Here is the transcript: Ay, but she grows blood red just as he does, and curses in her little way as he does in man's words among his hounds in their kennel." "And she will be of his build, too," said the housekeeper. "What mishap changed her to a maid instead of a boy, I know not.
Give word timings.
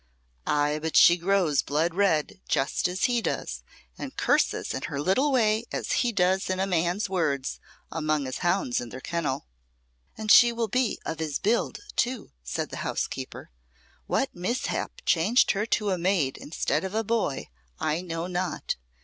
Ay, 0.47 0.79
but 0.81 0.95
she 0.97 1.15
grows 1.15 1.61
blood 1.61 1.93
red 1.93 2.41
just 2.49 2.87
as 2.87 3.03
he 3.03 3.21
does, 3.21 3.61
and 3.99 4.17
curses 4.17 4.73
in 4.73 4.81
her 4.85 4.99
little 4.99 5.31
way 5.31 5.63
as 5.71 5.91
he 6.01 6.11
does 6.11 6.49
in 6.49 6.57
man's 6.71 7.07
words 7.07 7.59
among 7.91 8.25
his 8.25 8.39
hounds 8.39 8.81
in 8.81 8.89
their 8.89 8.99
kennel." 8.99 9.45
"And 10.17 10.31
she 10.31 10.51
will 10.51 10.67
be 10.69 10.97
of 11.05 11.19
his 11.19 11.37
build, 11.37 11.81
too," 11.95 12.31
said 12.43 12.71
the 12.71 12.77
housekeeper. 12.77 13.51
"What 14.07 14.33
mishap 14.33 15.03
changed 15.05 15.51
her 15.51 15.67
to 15.67 15.91
a 15.91 15.99
maid 15.99 16.35
instead 16.35 16.83
of 16.83 16.95
a 16.95 17.03
boy, 17.03 17.49
I 17.79 18.01
know 18.01 18.25
not. 18.25 18.77